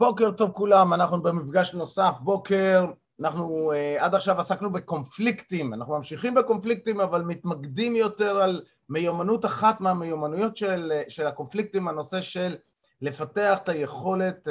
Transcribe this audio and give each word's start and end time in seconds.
בוקר 0.00 0.30
טוב 0.30 0.50
כולם, 0.52 0.94
אנחנו 0.94 1.22
במפגש 1.22 1.74
נוסף, 1.74 2.14
בוקר, 2.20 2.86
אנחנו 3.20 3.72
uh, 3.72 4.02
עד 4.02 4.14
עכשיו 4.14 4.40
עסקנו 4.40 4.72
בקונפליקטים, 4.72 5.74
אנחנו 5.74 5.96
ממשיכים 5.96 6.34
בקונפליקטים 6.34 7.00
אבל 7.00 7.22
מתמקדים 7.22 7.96
יותר 7.96 8.36
על 8.36 8.62
מיומנות 8.88 9.44
אחת 9.44 9.80
מהמיומנויות 9.80 10.56
של, 10.56 10.92
של 11.08 11.26
הקונפליקטים, 11.26 11.88
הנושא 11.88 12.22
של 12.22 12.56
לפתח 13.02 13.58
את 13.62 13.68
היכולת 13.68 14.46
uh, 14.46 14.50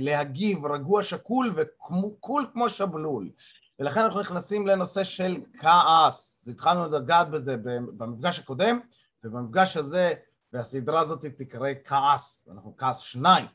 להגיב 0.00 0.66
רגוע 0.66 1.02
שקול 1.02 1.54
וקול 1.56 2.46
כמו 2.52 2.68
שבלול. 2.68 3.30
ולכן 3.78 4.00
אנחנו 4.00 4.20
נכנסים 4.20 4.66
לנושא 4.66 5.04
של 5.04 5.36
כעס, 5.58 6.48
התחלנו 6.50 6.90
לגעת 6.90 7.30
בזה 7.30 7.56
במפגש 7.96 8.38
הקודם 8.38 8.80
ובמפגש 9.24 9.76
הזה 9.76 10.12
והסדרה 10.52 11.00
הזאת 11.00 11.24
תקרא 11.24 11.68
כעס, 11.84 12.48
אנחנו 12.52 12.74
כעס 12.76 12.98
שניים 12.98 13.46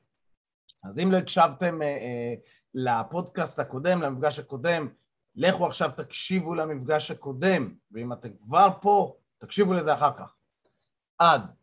אז 0.84 1.00
אם 1.00 1.12
לא 1.12 1.18
הקשבתם 1.18 1.82
אה, 1.82 1.88
אה, 1.88 2.34
לפודקאסט 2.74 3.60
הקודם, 3.60 4.02
למפגש 4.02 4.40
הקודם, 4.40 4.88
לכו 5.36 5.66
עכשיו 5.66 5.92
תקשיבו 5.98 6.55
למפגש 6.55 7.12
הקודם, 7.12 7.74
ואם 7.92 8.14
אתם 8.14 8.30
כבר 8.44 8.68
פה, 8.82 9.16
תקשיבו 9.38 9.74
לזה 9.74 9.94
אחר 9.94 10.12
כך. 10.18 10.36
אז, 11.20 11.60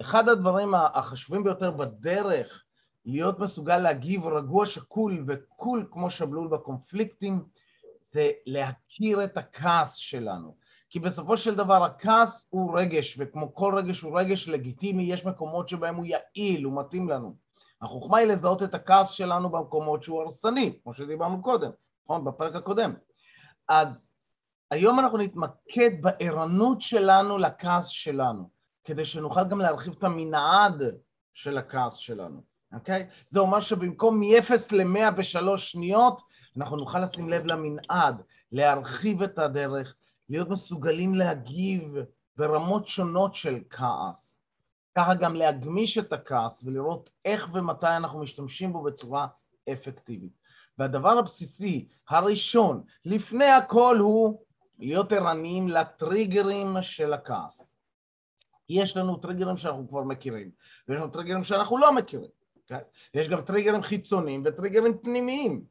אחד 0.00 0.28
הדברים 0.28 0.74
החשובים 0.74 1.44
ביותר 1.44 1.70
בדרך 1.70 2.64
להיות 3.04 3.38
מסוגל 3.38 3.78
להגיב 3.78 4.26
רגוע, 4.26 4.66
שקול 4.66 5.24
וקול 5.26 5.88
כמו 5.90 6.10
שבלול 6.10 6.48
בקונפליקטים, 6.48 7.44
זה 8.02 8.30
להכיר 8.46 9.24
את 9.24 9.36
הכעס 9.36 9.94
שלנו. 9.94 10.56
כי 10.90 11.00
בסופו 11.00 11.36
של 11.36 11.54
דבר 11.54 11.84
הכעס 11.84 12.46
הוא 12.50 12.78
רגש, 12.78 13.16
וכמו 13.18 13.54
כל 13.54 13.74
רגש 13.74 14.00
הוא 14.00 14.20
רגש 14.20 14.48
לגיטימי, 14.48 15.02
יש 15.02 15.26
מקומות 15.26 15.68
שבהם 15.68 15.96
הוא 15.96 16.06
יעיל, 16.06 16.64
הוא 16.64 16.80
מתאים 16.80 17.08
לנו. 17.08 17.43
החוכמה 17.84 18.18
היא 18.18 18.26
לזהות 18.28 18.62
את 18.62 18.74
הכעס 18.74 19.10
שלנו 19.10 19.50
במקומות 19.50 20.02
שהוא 20.02 20.22
הרסני, 20.22 20.78
כמו 20.82 20.94
שדיברנו 20.94 21.42
קודם, 21.42 21.70
נכון? 22.04 22.24
בפרק 22.24 22.54
הקודם. 22.54 22.94
אז 23.68 24.10
היום 24.70 24.98
אנחנו 24.98 25.18
נתמקד 25.18 25.90
בערנות 26.00 26.82
שלנו 26.82 27.38
לכעס 27.38 27.88
שלנו, 27.88 28.48
כדי 28.84 29.04
שנוכל 29.04 29.44
גם 29.44 29.60
להרחיב 29.60 29.94
את 29.98 30.04
המנעד 30.04 30.82
של 31.34 31.58
הכעס 31.58 31.96
שלנו, 31.96 32.40
אוקיי? 32.74 33.06
זה 33.26 33.40
אומר 33.40 33.60
שבמקום 33.60 34.20
מ-0 34.20 34.52
ל-100 34.72 35.10
בשלוש 35.10 35.72
שניות, 35.72 36.22
אנחנו 36.56 36.76
נוכל 36.76 36.98
לשים 36.98 37.28
לב 37.28 37.46
למנעד, 37.46 38.22
להרחיב 38.52 39.22
את 39.22 39.38
הדרך, 39.38 39.94
להיות 40.28 40.48
מסוגלים 40.48 41.14
להגיב 41.14 41.94
ברמות 42.36 42.86
שונות 42.86 43.34
של 43.34 43.58
כעס. 43.70 44.33
ככה 44.94 45.14
גם 45.14 45.34
להגמיש 45.34 45.98
את 45.98 46.12
הכעס 46.12 46.64
ולראות 46.64 47.10
איך 47.24 47.48
ומתי 47.52 47.86
אנחנו 47.86 48.18
משתמשים 48.18 48.72
בו 48.72 48.82
בצורה 48.82 49.26
אפקטיבית. 49.72 50.32
והדבר 50.78 51.18
הבסיסי, 51.18 51.88
הראשון, 52.08 52.82
לפני 53.04 53.44
הכל 53.46 53.96
הוא 54.00 54.44
להיות 54.78 55.12
ערניים 55.12 55.68
לטריגרים 55.68 56.76
של 56.80 57.12
הכעס. 57.12 57.76
יש 58.68 58.96
לנו 58.96 59.16
טריגרים 59.16 59.56
שאנחנו 59.56 59.88
כבר 59.88 60.02
מכירים, 60.02 60.50
ויש 60.88 61.00
לנו 61.00 61.10
טריגרים 61.10 61.44
שאנחנו 61.44 61.78
לא 61.78 61.92
מכירים. 61.92 62.30
אוקיי? 62.56 62.80
יש 63.14 63.28
גם 63.28 63.40
טריגרים 63.40 63.82
חיצוניים 63.82 64.42
וטריגרים 64.46 64.98
פנימיים. 64.98 65.64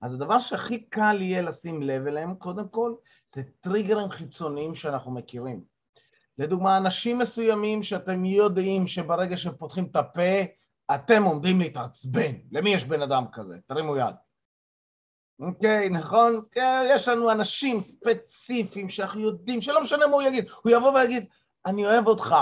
אז 0.00 0.14
הדבר 0.14 0.38
שהכי 0.38 0.78
קל 0.78 1.16
יהיה 1.20 1.42
לשים 1.42 1.82
לב 1.82 2.06
אליהם, 2.06 2.34
קודם 2.34 2.68
כל, 2.68 2.94
זה 3.26 3.42
טריגרים 3.60 4.10
חיצוניים 4.10 4.74
שאנחנו 4.74 5.10
מכירים. 5.10 5.64
לדוגמה, 6.40 6.76
אנשים 6.76 7.18
מסוימים 7.18 7.82
שאתם 7.82 8.24
יודעים 8.24 8.86
שברגע 8.86 9.36
שהם 9.36 9.54
פותחים 9.58 9.84
את 9.84 9.96
הפה, 9.96 10.42
אתם 10.94 11.22
עומדים 11.22 11.58
להתעצבן. 11.60 12.32
למי 12.52 12.74
יש 12.74 12.84
בן 12.84 13.02
אדם 13.02 13.24
כזה? 13.32 13.58
תרימו 13.66 13.96
יד. 13.96 14.14
אוקיי, 15.40 15.86
okay, 15.86 15.92
נכון? 15.92 16.40
כן, 16.50 16.86
יש 16.90 17.08
לנו 17.08 17.30
אנשים 17.30 17.80
ספציפיים 17.80 18.88
שאנחנו 18.88 19.20
יודעים, 19.20 19.62
שלא 19.62 19.82
משנה 19.82 20.06
מה 20.06 20.12
הוא 20.12 20.22
יגיד, 20.22 20.48
הוא 20.62 20.72
יבוא 20.72 20.92
ויגיד, 20.92 21.26
אני 21.66 21.86
אוהב 21.86 22.06
אותך. 22.06 22.36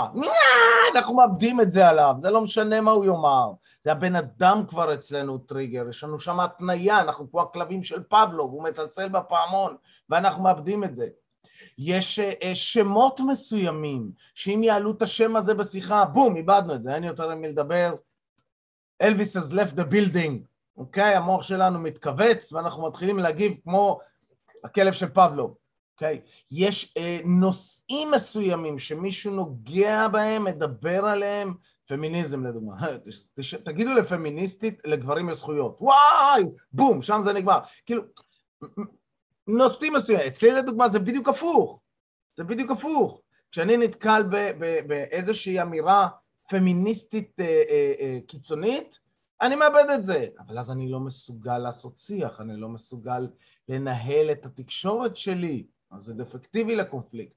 אנחנו 0.95 1.15
מאבדים 1.15 1.61
את 1.61 1.71
זה 1.71 1.89
עליו, 1.89 2.15
זה 2.17 2.29
לא 2.29 2.41
משנה 2.41 2.81
מה 2.81 2.91
הוא 2.91 3.05
יאמר. 3.05 3.51
זה 3.83 3.91
הבן 3.91 4.15
אדם 4.15 4.63
כבר 4.67 4.93
אצלנו 4.93 5.37
טריגר, 5.37 5.89
יש 5.89 6.03
לנו 6.03 6.19
שם 6.19 6.39
התניה, 6.39 7.01
אנחנו 7.01 7.31
כמו 7.31 7.41
הכלבים 7.41 7.83
של 7.83 8.03
פבלוב, 8.03 8.51
הוא 8.51 8.63
מצלצל 8.63 9.09
בפעמון, 9.09 9.75
ואנחנו 10.09 10.43
מאבדים 10.43 10.83
את 10.83 10.95
זה. 10.95 11.07
יש 11.77 12.19
אה, 12.19 12.55
שמות 12.55 13.19
מסוימים, 13.27 14.11
שאם 14.35 14.63
יעלו 14.63 14.91
את 14.91 15.01
השם 15.01 15.35
הזה 15.35 15.53
בשיחה, 15.53 16.05
בום, 16.05 16.35
איבדנו 16.35 16.75
את 16.75 16.83
זה, 16.83 16.95
אין 16.95 17.03
יותר 17.03 17.31
עם 17.31 17.41
מי 17.41 17.47
לדבר. 17.47 17.95
אלוויס 19.01 19.37
has 19.37 19.51
left 19.51 19.75
the 19.75 19.93
building, 19.93 20.33
אוקיי? 20.77 21.15
המוח 21.15 21.43
שלנו 21.43 21.79
מתכווץ 21.79 22.53
ואנחנו 22.53 22.87
מתחילים 22.87 23.19
להגיב 23.19 23.53
כמו 23.63 23.99
הכלב 24.63 24.93
של 24.93 25.09
פבלו, 25.09 25.55
אוקיי? 25.93 26.21
יש 26.51 26.93
אה, 26.97 27.19
נושאים 27.25 28.11
מסוימים 28.11 28.79
שמישהו 28.79 29.33
נוגע 29.33 30.07
בהם, 30.07 30.43
מדבר 30.43 31.05
עליהם, 31.05 31.53
פמיניזם 31.87 32.45
לדוגמה, 32.45 32.75
תגידו 33.65 33.93
לפמיניסטית 33.93 34.81
לגברים 34.85 35.29
לזכויות, 35.29 35.77
וואי, 35.79 36.43
בום, 36.71 37.01
שם 37.01 37.21
זה 37.23 37.33
נגמר. 37.33 37.59
כאילו, 37.85 38.03
נושאים 39.57 39.93
מסוימים. 39.93 40.27
אצלי 40.27 40.51
לדוגמה 40.51 40.89
זה 40.89 40.99
בדיוק 40.99 41.29
הפוך. 41.29 41.79
זה 42.37 42.43
בדיוק 42.43 42.71
הפוך. 42.71 43.21
כשאני 43.51 43.77
נתקל 43.77 44.23
באיזושהי 44.87 45.61
אמירה 45.61 46.07
פמיניסטית 46.49 47.39
אה, 47.39 47.45
אה, 47.45 47.93
אה, 47.99 48.19
קיצונית, 48.27 48.99
אני 49.41 49.55
מאבד 49.55 49.85
את 49.95 50.03
זה. 50.03 50.27
אבל 50.39 50.59
אז 50.59 50.71
אני 50.71 50.91
לא 50.91 50.99
מסוגל 50.99 51.57
לעשות 51.57 51.97
שיח, 51.97 52.41
אני 52.41 52.57
לא 52.57 52.69
מסוגל 52.69 53.27
לנהל 53.69 54.31
את 54.31 54.45
התקשורת 54.45 55.17
שלי. 55.17 55.65
אז 55.91 56.03
זה 56.05 56.13
דפקטיבי 56.13 56.75
לקונפליקט, 56.75 57.35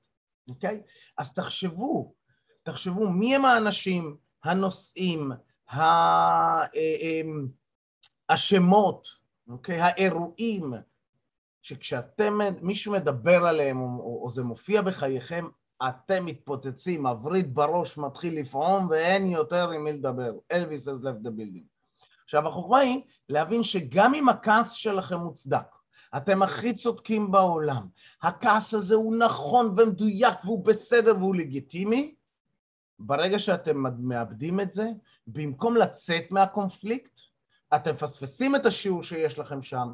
אוקיי? 0.48 0.82
אז 1.18 1.34
תחשבו, 1.34 2.14
תחשבו 2.62 3.08
מי 3.08 3.36
הם 3.36 3.44
האנשים, 3.44 4.16
הנושאים, 4.44 5.32
אה, 5.72 6.64
אה, 6.74 7.20
השמות, 8.28 9.08
אוקיי? 9.48 9.80
האירועים, 9.80 10.72
שכשאתם, 11.62 12.38
מישהו 12.60 12.92
מדבר 12.92 13.46
עליהם 13.46 13.80
או, 13.80 14.20
או 14.24 14.30
זה 14.30 14.42
מופיע 14.42 14.82
בחייכם, 14.82 15.48
אתם 15.88 16.26
מתפוצצים, 16.26 17.06
הווריד 17.06 17.54
בראש 17.54 17.98
מתחיל 17.98 18.40
לפעום 18.40 18.86
ואין 18.90 19.30
יותר 19.30 19.70
עם 19.70 19.84
מי 19.84 19.92
לדבר. 19.92 20.32
אלוויס 20.52 20.88
has 20.88 21.02
left 21.02 21.26
the 21.26 21.30
building. 21.30 21.72
עכשיו 22.24 22.48
החוכמה 22.48 22.78
היא 22.78 23.00
להבין 23.28 23.62
שגם 23.62 24.14
אם 24.14 24.28
הכעס 24.28 24.72
שלכם 24.72 25.16
מוצדק, 25.16 25.66
אתם 26.16 26.42
הכי 26.42 26.74
צודקים 26.74 27.30
בעולם, 27.30 27.86
הכעס 28.22 28.74
הזה 28.74 28.94
הוא 28.94 29.16
נכון 29.16 29.74
ומדויק 29.76 30.44
והוא 30.44 30.64
בסדר 30.64 31.16
והוא 31.18 31.34
לגיטימי, 31.34 32.14
ברגע 32.98 33.38
שאתם 33.38 33.82
מאבדים 33.98 34.60
את 34.60 34.72
זה, 34.72 34.88
במקום 35.26 35.76
לצאת 35.76 36.24
מהקונפליקט, 36.30 37.20
אתם 37.74 37.94
מפספסים 37.94 38.56
את 38.56 38.66
השיעור 38.66 39.02
שיש 39.02 39.38
לכם 39.38 39.62
שם, 39.62 39.92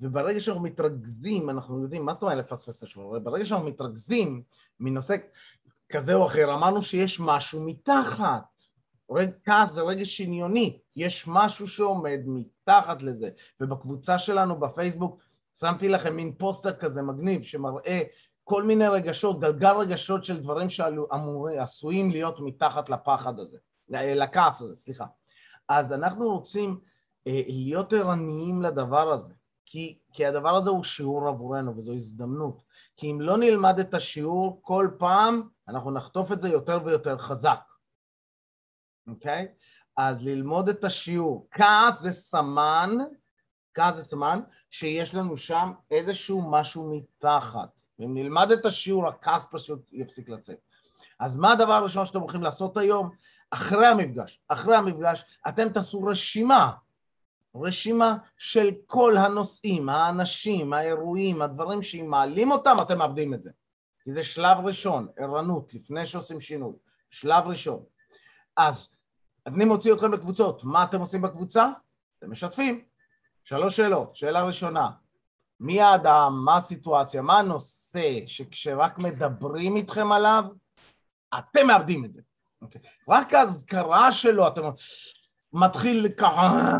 וברגע 0.00 0.40
שאנחנו 0.40 0.62
מתרכזים, 0.62 1.50
אנחנו 1.50 1.82
יודעים, 1.82 2.04
מה 2.04 2.14
זאת 2.14 2.22
אומרת 2.22 2.52
את 2.52 2.82
השבוע? 2.82 3.18
ברגע 3.18 3.46
שאנחנו 3.46 3.66
מתרכזים 3.66 4.42
מנושא 4.80 5.16
כזה 5.92 6.14
או 6.14 6.26
אחר, 6.26 6.54
אמרנו 6.54 6.82
שיש 6.82 7.20
משהו 7.20 7.60
מתחת. 7.66 8.44
כעס 9.44 9.72
זה 9.72 9.80
רגע 9.80 10.04
שניוני, 10.04 10.78
יש 10.96 11.24
משהו 11.28 11.68
שעומד 11.68 12.20
מתחת 12.26 13.02
לזה. 13.02 13.30
ובקבוצה 13.60 14.18
שלנו 14.18 14.60
בפייסבוק 14.60 15.20
שמתי 15.58 15.88
לכם 15.88 16.16
מין 16.16 16.32
פוסטר 16.38 16.72
כזה 16.72 17.02
מגניב 17.02 17.42
שמראה 17.42 18.02
כל 18.44 18.62
מיני 18.62 18.88
רגשות, 18.88 19.40
גלגל 19.40 19.72
רגשות 19.76 20.24
של 20.24 20.40
דברים 20.40 20.70
שעשויים 20.70 22.10
להיות 22.10 22.40
מתחת 22.40 22.88
לפחד 22.88 23.38
הזה, 23.38 23.58
לכעס 23.88 24.62
הזה, 24.62 24.76
סליחה. 24.76 25.06
אז 25.68 25.92
אנחנו 25.92 26.28
רוצים 26.28 26.80
אה, 27.26 27.42
להיות 27.46 27.92
ערניים 27.92 28.62
לדבר 28.62 29.12
הזה. 29.12 29.34
כי, 29.70 29.98
כי 30.12 30.26
הדבר 30.26 30.56
הזה 30.56 30.70
הוא 30.70 30.84
שיעור 30.84 31.28
עבורנו 31.28 31.76
וזו 31.76 31.92
הזדמנות. 31.92 32.62
כי 32.96 33.10
אם 33.10 33.20
לא 33.20 33.36
נלמד 33.36 33.78
את 33.78 33.94
השיעור 33.94 34.58
כל 34.62 34.90
פעם, 34.98 35.42
אנחנו 35.68 35.90
נחטוף 35.90 36.32
את 36.32 36.40
זה 36.40 36.48
יותר 36.48 36.78
ויותר 36.84 37.18
חזק, 37.18 37.60
אוקיי? 39.08 39.48
Okay? 39.50 39.62
אז 39.96 40.22
ללמוד 40.22 40.68
את 40.68 40.84
השיעור. 40.84 41.48
כעס 41.50 42.00
זה 42.00 42.12
סמן, 42.12 42.90
כעס 43.74 43.94
זה 43.94 44.04
סמן 44.04 44.40
שיש 44.70 45.14
לנו 45.14 45.36
שם 45.36 45.72
איזשהו 45.90 46.50
משהו 46.50 46.96
מתחת. 46.96 47.68
ואם 47.98 48.14
נלמד 48.14 48.50
את 48.50 48.66
השיעור, 48.66 49.08
הכעס 49.08 49.46
פשוט 49.50 49.92
יפסיק 49.92 50.28
לצאת. 50.28 50.58
אז 51.18 51.34
מה 51.34 51.52
הדבר 51.52 51.72
הראשון 51.72 52.06
שאתם 52.06 52.20
הולכים 52.20 52.42
לעשות 52.42 52.76
היום? 52.76 53.10
אחרי 53.50 53.86
המפגש, 53.86 54.40
אחרי 54.48 54.76
המפגש, 54.76 55.24
אתם 55.48 55.68
תעשו 55.68 56.02
רשימה 56.02 56.72
רשימה 57.54 58.16
של 58.36 58.70
כל 58.86 59.16
הנושאים, 59.16 59.88
האנשים, 59.88 60.72
האירועים, 60.72 61.42
הדברים 61.42 61.82
שאם 61.82 62.06
מעלים 62.10 62.50
אותם 62.50 62.76
אתם 62.82 62.98
מאבדים 62.98 63.34
את 63.34 63.42
זה. 63.42 63.50
כי 64.00 64.12
זה 64.12 64.24
שלב 64.24 64.58
ראשון, 64.64 65.08
ערנות, 65.16 65.74
לפני 65.74 66.06
שעושים 66.06 66.40
שינוי. 66.40 66.72
שלב 67.10 67.44
ראשון. 67.46 67.82
אז 68.56 68.88
אני 69.46 69.64
מוציא 69.64 69.92
אתכם 69.92 70.12
לקבוצות, 70.12 70.64
מה 70.64 70.84
אתם 70.84 71.00
עושים 71.00 71.22
בקבוצה? 71.22 71.70
אתם 72.18 72.30
משתפים. 72.30 72.84
שלוש 73.44 73.76
שאלות. 73.76 74.16
שאלה 74.16 74.42
ראשונה, 74.42 74.90
מי 75.60 75.80
האדם, 75.80 76.42
מה 76.44 76.56
הסיטואציה, 76.56 77.22
מה 77.22 77.38
הנושא 77.38 78.26
שכשרק 78.26 78.98
מדברים 78.98 79.76
איתכם 79.76 80.12
עליו, 80.12 80.44
אתם 81.38 81.66
מאבדים 81.66 82.04
את 82.04 82.12
זה. 82.12 82.22
אוקיי? 82.62 82.80
רק 83.08 83.34
ההזכרה 83.34 84.12
שלו, 84.12 84.48
אתם 84.48 84.62
מתחיל 85.52 86.08
ככה, 86.08 86.78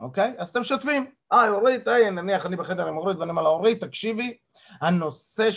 אוקיי? 0.00 0.34
אז 0.38 0.48
אתם 0.48 0.60
משתפים. 0.60 1.06
אה, 1.32 1.50
אורית, 1.50 1.88
היי, 1.88 2.10
נניח 2.10 2.46
אני 2.46 2.56
בחדר 2.56 2.88
עם 2.88 2.96
אורית 2.96 3.18
ואני 3.18 3.30
אומר 3.30 3.42
לה, 3.42 3.48
אורית, 3.48 3.84
תקשיבי, 3.84 4.36
הנושא 4.80 5.50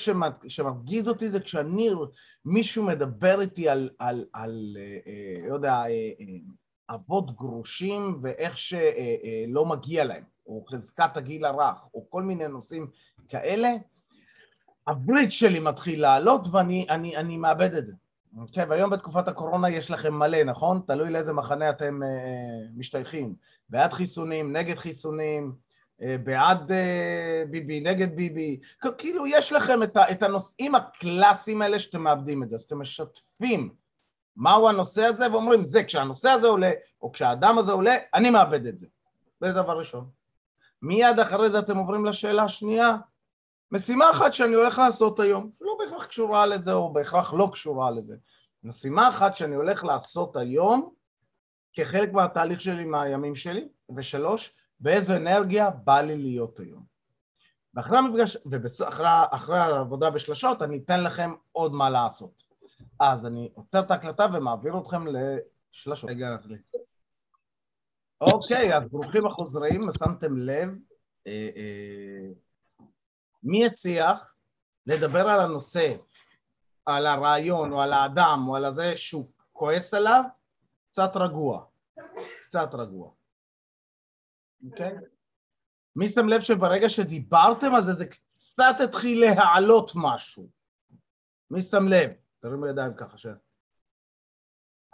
שמרגיז 0.47 1.07
אותי 1.07 1.29
זה 1.29 1.39
כשאני, 1.39 1.89
מישהו 2.45 2.83
מדבר 2.83 3.41
איתי 3.41 3.69
על, 3.69 3.89
על, 3.99 4.25
על 4.33 4.77
אה, 4.79 4.97
אה, 5.07 5.49
לא 5.49 5.53
יודע, 5.53 5.73
אה, 5.73 6.11
אבות 6.89 7.35
גרושים 7.35 8.19
ואיך 8.21 8.57
שלא 8.57 9.65
מגיע 9.65 10.03
להם, 10.03 10.23
או 10.47 10.65
חזקת 10.69 11.17
הגיל 11.17 11.45
הרך, 11.45 11.85
או 11.93 12.09
כל 12.09 12.23
מיני 12.23 12.47
נושאים 12.47 12.87
כאלה, 13.29 13.69
הברית 14.87 15.31
שלי 15.31 15.59
מתחיל 15.59 16.01
לעלות 16.01 16.47
ואני 16.51 16.85
אני, 16.89 17.17
אני 17.17 17.37
מאבד 17.37 17.73
את 17.73 17.85
זה. 17.85 17.93
כן, 18.51 18.65
והיום 18.69 18.89
בתקופת 18.89 19.27
הקורונה 19.27 19.69
יש 19.69 19.91
לכם 19.91 20.13
מלא, 20.13 20.43
נכון? 20.43 20.81
תלוי 20.87 21.09
לאיזה 21.09 21.33
מחנה 21.33 21.69
אתם 21.69 22.03
אה, 22.03 22.09
משתייכים. 22.75 23.35
בעד 23.69 23.93
חיסונים, 23.93 24.57
נגד 24.57 24.77
חיסונים, 24.77 25.53
אה, 26.01 26.15
בעד 26.23 26.71
אה, 26.71 27.43
ביבי, 27.49 27.79
נגד 27.79 28.15
ביבי. 28.15 28.59
כאילו 28.97 29.27
יש 29.27 29.53
לכם 29.53 29.83
את, 29.83 29.97
את 30.11 30.23
הנושאים 30.23 30.75
הקלאסיים 30.75 31.61
האלה 31.61 31.79
שאתם 31.79 32.01
מאבדים 32.01 32.43
את 32.43 32.49
זה, 32.49 32.55
אז 32.55 32.61
אתם 32.61 32.81
משתפים 32.81 33.73
מהו 34.35 34.69
הנושא 34.69 35.03
הזה 35.03 35.31
ואומרים 35.31 35.63
זה, 35.63 35.83
כשהנושא 35.83 36.29
הזה 36.29 36.47
עולה, 36.47 36.71
או 37.01 37.11
כשהאדם 37.11 37.57
הזה 37.57 37.71
עולה, 37.71 37.95
אני 38.13 38.29
מאבד 38.29 38.65
את 38.65 38.77
זה. 38.77 38.87
זה 39.41 39.51
דבר 39.51 39.79
ראשון. 39.79 40.09
מיד 40.81 41.19
אחרי 41.19 41.49
זה 41.49 41.59
אתם 41.59 41.77
עוברים 41.77 42.05
לשאלה 42.05 42.43
השנייה, 42.43 42.95
משימה 43.71 44.11
אחת 44.11 44.33
שאני 44.33 44.53
הולך 44.53 44.77
לעשות 44.77 45.19
היום, 45.19 45.49
לא 45.61 45.75
בהכרח 45.79 46.05
קשורה 46.05 46.45
לזה 46.45 46.73
או 46.73 46.93
בהכרח 46.93 47.33
לא 47.33 47.49
קשורה 47.53 47.91
לזה, 47.91 48.15
משימה 48.63 49.09
אחת 49.09 49.35
שאני 49.35 49.55
הולך 49.55 49.83
לעשות 49.83 50.35
היום 50.35 50.93
כחלק 51.73 52.13
מהתהליך 52.13 52.61
שלי 52.61 52.85
מהימים 52.85 53.35
שלי, 53.35 53.67
ושלוש, 53.95 54.55
באיזו 54.79 55.15
אנרגיה 55.15 55.69
בא 55.69 56.01
לי 56.01 56.17
להיות 56.17 56.59
היום. 56.59 56.91
ואחרי 57.73 57.97
המפגש, 57.97 58.37
ואחרי 58.45 59.59
העבודה 59.59 60.09
בשלשות 60.09 60.61
אני 60.61 60.81
אתן 60.85 61.03
לכם 61.03 61.33
עוד 61.51 61.73
מה 61.73 61.89
לעשות. 61.89 62.43
אז 62.99 63.25
אני 63.25 63.51
עוצר 63.53 63.79
את 63.79 63.91
ההקלטה 63.91 64.25
ומעביר 64.33 64.77
אתכם 64.77 65.05
לשלשות. 65.07 66.09
רגע, 66.09 66.35
נחליט. 66.35 66.61
אוקיי, 68.21 68.77
אז 68.77 68.89
ברוכים 68.89 69.25
החוזרים, 69.25 69.81
שמתם 69.99 70.37
לב. 70.37 70.69
אה, 71.27 71.49
אה, 71.55 72.27
מי 73.43 73.65
הצליח 73.65 74.33
לדבר 74.85 75.29
על 75.29 75.39
הנושא, 75.39 75.95
על 76.85 77.07
הרעיון 77.07 77.71
או 77.71 77.81
על 77.81 77.93
האדם 77.93 78.45
או 78.47 78.55
על 78.55 78.65
הזה 78.65 78.97
שהוא 78.97 79.31
כועס 79.51 79.93
עליו, 79.93 80.23
קצת 80.91 81.11
רגוע. 81.15 81.65
קצת 82.45 82.69
רגוע. 82.73 83.11
אוקיי? 84.65 84.93
מי 85.95 86.07
שם 86.07 86.27
לב 86.27 86.41
שברגע 86.41 86.89
שדיברתם 86.89 87.75
על 87.75 87.83
זה, 87.83 87.93
זה 87.93 88.05
קצת 88.05 88.75
התחיל 88.83 89.21
להעלות 89.21 89.91
משהו? 89.95 90.49
מי 91.51 91.61
שם 91.61 91.87
לב? 91.87 92.11
תרימו 92.39 92.67
ידיים 92.67 92.93
ככה 92.93 93.17
ש... 93.17 93.27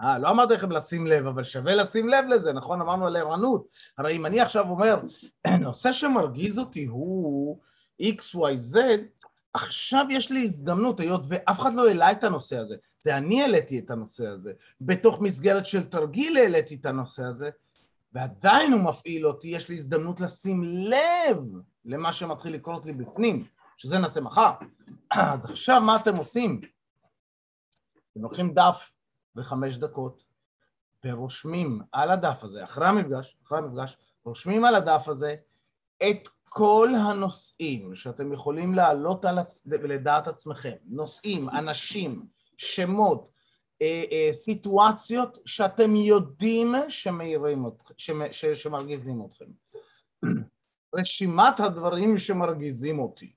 אה, 0.01 0.19
לא 0.19 0.29
אמרתי 0.29 0.53
לכם 0.53 0.71
לשים 0.71 1.07
לב, 1.07 1.27
אבל 1.27 1.43
שווה 1.43 1.75
לשים 1.75 2.09
לב 2.09 2.25
לזה, 2.29 2.53
נכון? 2.53 2.81
אמרנו 2.81 3.07
על 3.07 3.15
ערנות. 3.15 3.67
הרי 3.97 4.15
אם 4.15 4.25
אני 4.25 4.41
עכשיו 4.41 4.69
אומר, 4.69 4.99
נושא 5.61 5.91
שמרגיז 5.91 6.59
אותי 6.59 6.85
הוא 6.85 7.61
XYZ, 8.01 8.77
עכשיו 9.53 10.05
יש 10.09 10.31
לי 10.31 10.43
הזדמנות, 10.43 10.99
היות 10.99 11.21
ואף 11.27 11.59
אחד 11.59 11.73
לא 11.73 11.87
העלה 11.87 12.11
את 12.11 12.23
הנושא 12.23 12.57
הזה, 12.57 12.75
זה 12.97 13.17
אני 13.17 13.41
העליתי 13.41 13.79
את 13.79 13.91
הנושא 13.91 14.27
הזה, 14.27 14.53
בתוך 14.81 15.21
מסגרת 15.21 15.65
של 15.65 15.89
תרגיל 15.89 16.37
העליתי 16.37 16.75
את 16.75 16.85
הנושא 16.85 17.23
הזה, 17.23 17.49
ועדיין 18.13 18.73
הוא 18.73 18.81
מפעיל 18.81 19.27
אותי, 19.27 19.47
יש 19.47 19.69
לי 19.69 19.75
הזדמנות 19.75 20.21
לשים 20.21 20.63
לב 20.63 21.37
למה 21.85 22.13
שמתחיל 22.13 22.53
לקרות 22.53 22.85
לי 22.85 22.93
בפנים, 22.93 23.45
שזה 23.77 23.97
נעשה 23.97 24.21
מחר. 24.21 24.51
אז 25.13 25.45
עכשיו 25.45 25.81
מה 25.81 25.95
אתם 25.95 26.15
עושים? 26.15 26.61
אתם 28.11 28.21
לוקחים 28.21 28.53
דף 28.53 28.93
בחמש 29.35 29.77
דקות 29.77 30.23
ורושמים 31.05 31.81
על 31.91 32.11
הדף 32.11 32.43
הזה, 32.43 32.63
אחרי 32.63 32.87
המפגש, 32.87 33.37
אחרי 33.45 33.57
המפגש, 33.57 33.97
רושמים 34.25 34.65
על 34.65 34.75
הדף 34.75 35.07
הזה 35.07 35.35
את 36.09 36.29
כל 36.49 36.89
הנושאים 37.07 37.95
שאתם 37.95 38.33
יכולים 38.33 38.73
להעלות 38.73 39.25
על 39.25 39.39
הצ... 39.39 39.63
לדעת 39.65 40.27
עצמכם, 40.27 40.75
נושאים, 40.85 41.49
אנשים, 41.49 42.27
שמות, 42.57 43.31
אה, 43.81 44.03
אה, 44.11 44.33
סיטואציות 44.33 45.37
שאתם 45.45 45.95
יודעים 45.95 46.67
שמאירים 46.89 47.67
אתכם, 47.67 47.93
ש... 48.31 48.45
שמרגיזים 48.45 49.25
אתכם. 49.25 49.45
רשימת 50.95 51.59
הדברים 51.59 52.17
שמרגיזים 52.17 52.99
אותי. 52.99 53.33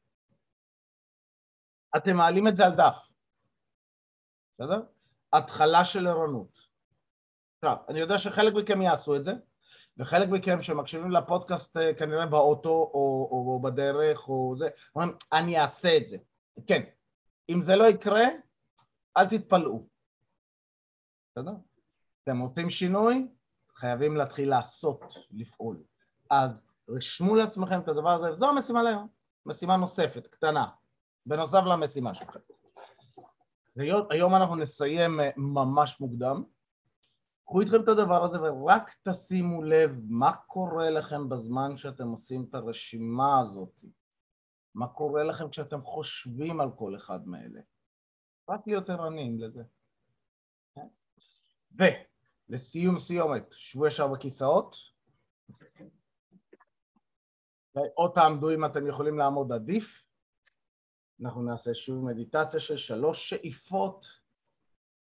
אתם 1.97 2.17
מעלים 2.17 2.49
את 2.49 2.57
זה 2.57 2.67
על 2.67 2.73
דף, 2.77 3.09
בסדר? 4.55 4.83
התחלה 5.33 5.85
של 5.85 6.07
ערנות. 6.07 6.59
עכשיו, 7.59 7.77
אני 7.89 8.01
יודע 8.01 8.19
שחלק 8.19 8.55
מכם 8.55 8.83
יעשו 8.83 9.17
את 9.17 9.25
זה, 9.25 9.33
וחלק 10.01 10.29
מכם 10.29 10.63
שמקשיבים 10.63 11.11
לפודקאסט 11.11 11.77
אה, 11.77 11.95
כנראה 11.95 12.27
באוטו 12.27 12.69
או, 12.69 13.29
או, 13.31 13.53
או 13.53 13.61
בדרך 13.63 14.29
או 14.29 14.55
זה, 14.59 14.69
אומרים, 14.95 15.17
אני 15.33 15.61
אעשה 15.61 15.97
את 15.97 16.09
זה. 16.09 16.17
כן, 16.67 16.83
אם 17.51 17.63
זה 17.63 17.77
לא 17.77 17.85
יקרה, 17.85 18.25
אל 19.17 19.27
תתפלאו. 19.27 19.87
בסדר? 21.31 21.53
אתם 22.23 22.41
רוצים 22.41 22.71
שינוי? 22.71 23.29
חייבים 23.77 24.17
להתחיל 24.17 24.51
לעשות, 24.51 25.15
לפעול. 25.31 25.83
אז 26.31 26.61
רשמו 26.89 27.35
לעצמכם 27.35 27.81
את 27.81 27.89
הדבר 27.89 28.11
הזה, 28.11 28.33
וזו 28.33 28.49
המשימה 28.49 28.83
להיום. 28.83 29.09
משימה 29.47 29.77
נוספת, 29.77 30.27
קטנה, 30.27 30.67
בנוסף 31.27 31.63
למשימה 31.67 32.15
שלכם. 32.15 32.41
היום 34.11 34.35
אנחנו 34.35 34.57
נסיים 34.57 35.21
אה, 35.21 35.31
ממש 35.37 36.01
מוקדם, 36.01 36.45
קחו 37.51 37.61
איתכם 37.61 37.83
את 37.83 37.89
הדבר 37.89 38.25
הזה 38.25 38.43
ורק 38.43 38.91
תשימו 39.09 39.63
לב 39.63 39.91
מה 40.09 40.37
קורה 40.37 40.91
לכם 40.91 41.29
בזמן 41.29 41.77
שאתם 41.77 42.09
עושים 42.09 42.47
את 42.49 42.55
הרשימה 42.55 43.41
הזאת. 43.41 43.85
מה 44.75 44.89
קורה 44.89 45.23
לכם 45.23 45.49
כשאתם 45.49 45.83
חושבים 45.83 46.61
על 46.61 46.69
כל 46.77 46.97
אחד 46.97 47.27
מאלה. 47.27 47.61
רק 48.51 48.61
להיות 48.67 48.91
ערניים 48.91 49.39
לזה. 49.39 49.63
ולסיום 52.51 52.99
סיומת, 52.99 53.47
שבו 53.51 53.87
ישר 53.87 54.09
בכיסאות. 54.09 54.77
או 57.97 58.09
תעמדו 58.09 58.51
אם 58.51 58.65
אתם 58.65 58.87
יכולים 58.87 59.19
לעמוד 59.19 59.53
עדיף. 59.53 60.03
אנחנו 61.23 61.43
נעשה 61.43 61.75
שוב 61.75 62.05
מדיטציה 62.05 62.61
של 62.61 62.77
שלוש 62.77 63.31
שאיפות. 63.31 64.20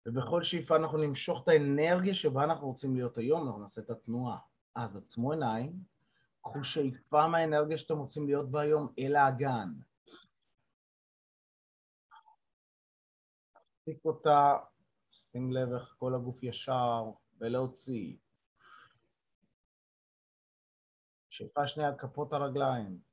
ובכל 0.06 0.44
שאיפה 0.44 0.76
אנחנו 0.76 0.98
נמשוך 0.98 1.44
את 1.44 1.48
האנרגיה 1.48 2.14
שבה 2.14 2.44
אנחנו 2.44 2.68
רוצים 2.68 2.96
להיות 2.96 3.18
היום, 3.18 3.48
אנחנו 3.48 3.62
נעשה 3.62 3.82
את 3.82 3.90
התנועה. 3.90 4.38
אז 4.76 4.98
עצמו 4.98 5.32
עיניים, 5.32 5.84
קחו 6.42 6.64
שאיפה 6.64 7.28
מהאנרגיה 7.28 7.78
שאתם 7.78 7.98
רוצים 7.98 8.28
להיות 8.28 8.52
בה 8.52 8.62
היום 8.62 8.94
אל 9.00 9.16
האגן. 9.16 9.70
תפסיק 13.54 14.06
אותה, 14.06 14.58
שים 15.12 15.52
לב 15.52 15.74
איך 15.74 15.96
כל 16.00 16.16
הגוף 16.16 16.44
ישר, 16.44 17.12
ולהוציא. 17.40 18.18
שאיפה 21.30 21.68
שנייה 21.68 21.90
על 21.90 21.96
כפות 21.98 22.34
הרגליים. 22.34 23.11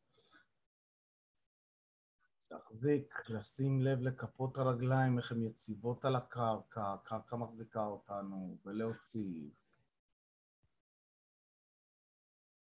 להחזיק, 2.51 3.15
לשים 3.29 3.81
לב 3.81 4.01
לכפות 4.01 4.57
הרגליים, 4.57 5.19
איך 5.19 5.33
הן 5.33 5.43
יציבות 5.43 6.05
על 6.05 6.17
הקרקע, 6.17 6.93
הקרקע 6.93 7.37
מחזיקה 7.37 7.87
אותנו, 7.87 8.59
ולהוציא. 8.65 9.51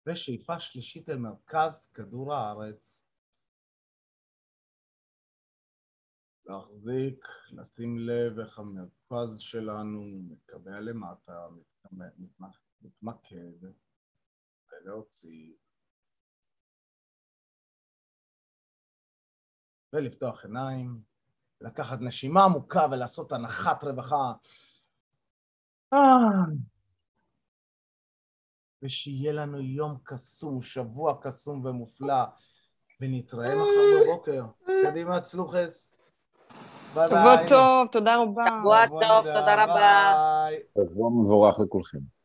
ושאיפה 0.07 0.61
שלישית 0.61 1.09
אל 1.09 1.19
מרכז 1.19 1.91
כדור 1.95 2.35
הארץ. 2.35 3.05
להחזיק, 6.47 7.27
לשים 7.51 7.99
לב 7.99 8.39
איך 8.39 8.59
המרכז 8.59 9.39
שלנו 9.39 10.21
מקבע 10.29 10.81
למטה, 10.81 11.49
מתמקד, 12.83 13.69
ולהוציא. 14.73 15.55
ולפתוח 19.93 20.45
עיניים, 20.45 21.01
לקחת 21.61 21.99
נשימה 22.01 22.45
עמוקה 22.45 22.87
ולעשות 22.91 23.33
הנחת 23.33 23.85
רווחה. 23.85 24.33
ושיהיה 28.83 29.33
לנו 29.33 29.61
יום 29.61 29.99
קסום, 30.03 30.63
שבוע 30.63 31.15
קסום 31.23 31.65
ומופלא, 31.65 32.25
ונתראה 33.01 33.49
מחר 33.49 34.13
בבוקר. 34.13 34.45
קדימה, 34.85 35.21
צלוחס. 35.21 36.05
ביי 36.95 37.09
ביי. 37.09 37.21
שבוע 37.21 37.47
טוב, 37.49 37.89
תודה 37.93 38.17
רבה. 38.17 38.45
שבוע 38.61 38.87
טוב, 38.87 39.27
תודה 39.27 39.65
רבה. 39.65 40.15
שבוע 40.75 41.11
מבורך 41.11 41.61
לכולכם. 41.61 42.18